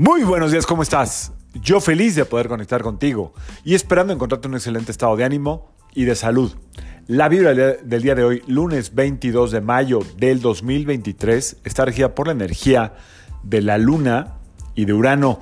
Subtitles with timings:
[0.00, 1.30] Muy buenos días, ¿cómo estás?
[1.52, 3.34] Yo feliz de poder conectar contigo
[3.64, 6.54] y esperando encontrarte un excelente estado de ánimo y de salud.
[7.06, 12.28] La vibra del día de hoy, lunes 22 de mayo del 2023, está regida por
[12.28, 12.94] la energía
[13.42, 14.38] de la luna
[14.74, 15.40] y de Urano.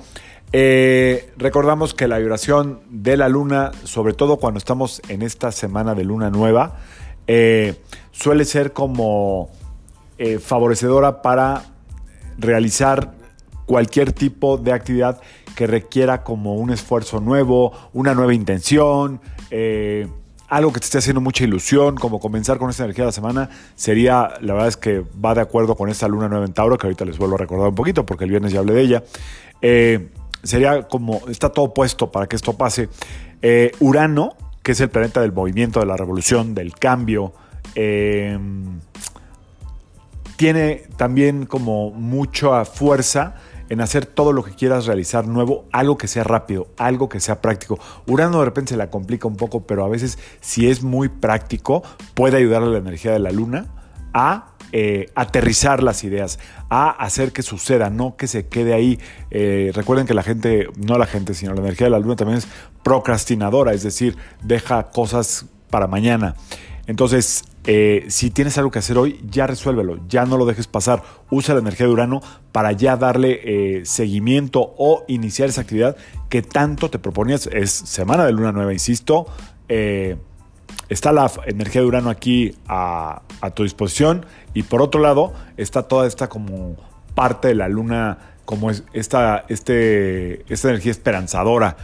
[0.51, 5.95] Eh, recordamos que la vibración de la luna, sobre todo cuando estamos en esta semana
[5.95, 6.79] de luna nueva,
[7.27, 7.75] eh,
[8.11, 9.51] suele ser como
[10.17, 11.63] eh, favorecedora para
[12.37, 13.18] realizar
[13.69, 15.21] cualquier tipo de actividad
[15.55, 20.07] que requiera como un esfuerzo nuevo, una nueva intención, eh,
[20.47, 23.49] algo que te esté haciendo mucha ilusión, como comenzar con esta energía de la semana,
[23.75, 26.87] sería, la verdad es que va de acuerdo con esta luna nueva en Tauro, que
[26.87, 29.03] ahorita les vuelvo a recordar un poquito, porque el viernes ya hablé de ella.
[29.61, 30.09] Eh,
[30.41, 32.89] sería como, está todo puesto para que esto pase.
[33.43, 37.33] Eh, Urano, que es el planeta del movimiento, de la revolución, del cambio,
[40.37, 43.35] tiene también como mucha fuerza
[43.69, 47.41] en hacer todo lo que quieras realizar nuevo, algo que sea rápido, algo que sea
[47.41, 47.79] práctico.
[48.07, 51.83] Urano de repente se la complica un poco, pero a veces si es muy práctico,
[52.13, 53.67] puede ayudar a la energía de la luna
[54.13, 56.39] a eh, aterrizar las ideas,
[56.69, 58.99] a hacer que suceda, no que se quede ahí.
[59.31, 62.37] Eh, recuerden que la gente, no la gente, sino la energía de la luna también
[62.37, 62.47] es
[62.83, 66.35] procrastinadora, es decir, deja cosas para mañana.
[66.85, 71.03] Entonces, eh, si tienes algo que hacer hoy, ya resuélvelo, ya no lo dejes pasar.
[71.29, 72.19] Usa la energía de Urano
[72.51, 75.95] para ya darle eh, seguimiento o iniciar esa actividad
[76.29, 77.45] que tanto te proponías.
[77.45, 79.27] Es semana de luna nueva, insisto.
[79.67, 80.17] Eh,
[80.89, 83.21] está la energía de Urano aquí a,
[83.53, 86.75] tu disposición y por otro lado está toda esta como
[87.13, 91.77] parte de la luna como esta, este, esta energía esperanzadora.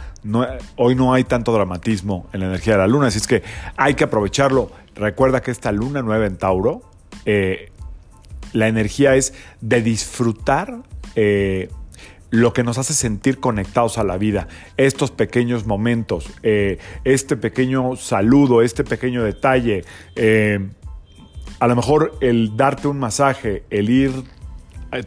[0.74, 3.44] hoy no hay tanto dramatismo en la energía de la luna, así es que
[3.76, 4.72] hay que aprovecharlo.
[4.96, 6.80] Recuerda que esta luna nueva en Tauro,
[7.26, 7.70] eh,
[8.52, 10.78] la energía es de disfrutar
[11.14, 11.68] eh,
[12.30, 14.48] lo que nos hace sentir conectados a la vida,
[14.78, 19.84] estos pequeños momentos, eh, este pequeño saludo, este pequeño detalle,
[21.58, 24.12] a lo mejor el darte un masaje, el ir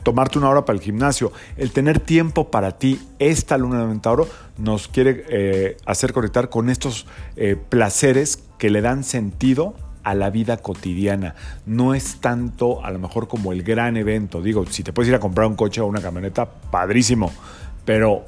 [0.03, 4.27] tomarte una hora para el gimnasio, el tener tiempo para ti, esta luna de Tauro
[4.57, 7.07] nos quiere hacer conectar con estos
[7.69, 11.33] placeres que le dan sentido a la vida cotidiana.
[11.65, 14.41] No es tanto a lo mejor como el gran evento.
[14.41, 17.31] Digo, si te puedes ir a comprar un coche o una camioneta, padrísimo.
[17.85, 18.25] Pero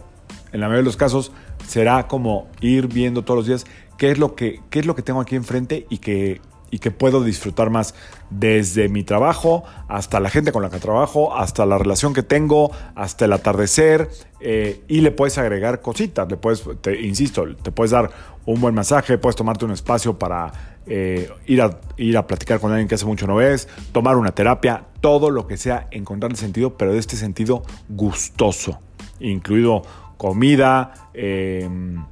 [0.51, 1.31] en la mayoría de los casos
[1.67, 3.65] será como ir viendo todos los días
[3.97, 6.89] qué es lo que, qué es lo que tengo aquí enfrente y que y que
[6.89, 7.93] puedo disfrutar más
[8.29, 12.71] desde mi trabajo hasta la gente con la que trabajo, hasta la relación que tengo,
[12.95, 14.09] hasta el atardecer
[14.39, 16.63] eh, y le puedes agregar cositas, le puedes,
[17.01, 18.09] insisto, te puedes dar
[18.45, 20.51] un buen masaje, puedes tomarte un espacio para
[20.87, 24.31] eh, ir, a, ir a platicar con alguien que hace mucho no ves, tomar una
[24.31, 28.79] terapia, todo lo que sea, encontrar el sentido, pero de este sentido gustoso,
[29.19, 29.83] incluido
[30.17, 32.03] comida, em,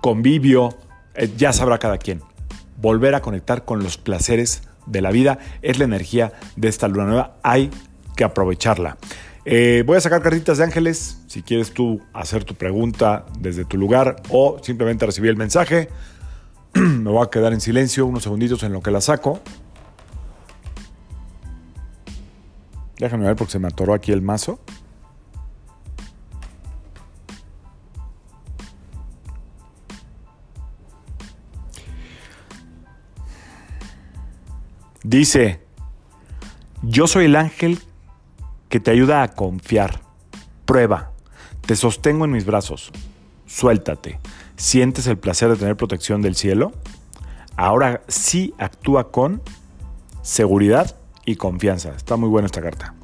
[0.00, 0.70] convivio,
[1.14, 2.20] eh, ya sabrá cada quien
[2.80, 5.38] volver a conectar con los placeres de la vida.
[5.62, 7.36] Es la energía de esta luna nueva.
[7.42, 7.70] Hay
[8.16, 8.96] que aprovecharla.
[9.44, 11.18] Eh, voy a sacar cartitas de ángeles.
[11.26, 15.88] Si quieres tú hacer tu pregunta desde tu lugar o simplemente recibir el mensaje,
[16.74, 19.40] me voy a quedar en silencio unos segunditos en lo que la saco.
[22.98, 24.60] Déjame ver porque se me atoró aquí el mazo.
[35.02, 35.60] Dice,
[36.82, 37.78] yo soy el ángel
[38.68, 40.02] que te ayuda a confiar.
[40.66, 41.12] Prueba,
[41.66, 42.92] te sostengo en mis brazos.
[43.46, 44.20] Suéltate.
[44.56, 46.72] ¿Sientes el placer de tener protección del cielo?
[47.56, 49.42] Ahora sí actúa con
[50.22, 51.90] seguridad y confianza.
[51.96, 52.94] Está muy buena esta carta.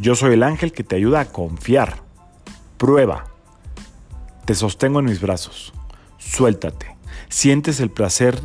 [0.00, 2.02] Yo soy el ángel que te ayuda a confiar.
[2.76, 3.24] Prueba.
[4.44, 5.72] Te sostengo en mis brazos.
[6.18, 6.96] Suéltate.
[7.28, 8.40] ¿Sientes el placer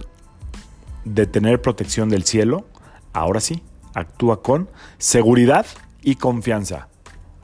[1.05, 2.65] de tener protección del cielo?
[3.13, 3.63] Ahora sí,
[3.93, 5.65] actúa con seguridad
[6.01, 6.87] y confianza.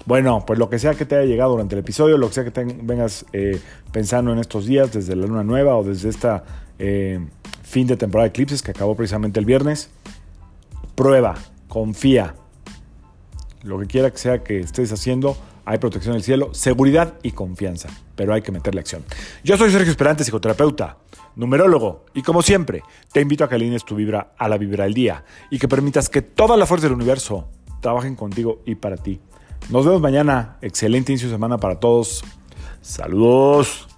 [0.05, 2.43] Bueno, pues lo que sea que te haya llegado durante el episodio, lo que sea
[2.43, 3.61] que te vengas eh,
[3.91, 6.43] pensando en estos días, desde la luna nueva o desde esta
[6.79, 7.19] eh,
[7.63, 9.91] fin de temporada de eclipses que acabó precisamente el viernes,
[10.95, 11.35] prueba,
[11.67, 12.35] confía.
[13.63, 15.37] Lo que quiera que sea que estés haciendo,
[15.69, 19.03] hay protección del cielo, seguridad y confianza, pero hay que meterle acción.
[19.43, 20.97] Yo soy Sergio Esperante, psicoterapeuta
[21.35, 22.81] numerólogo, y como siempre,
[23.13, 26.09] te invito a que alines tu vibra a la vibra del día y que permitas
[26.09, 27.47] que toda la fuerza del universo
[27.81, 29.21] trabajen contigo y para ti.
[29.69, 30.57] Nos vemos mañana.
[30.61, 32.23] Excelente inicio de semana para todos.
[32.81, 33.88] Saludos.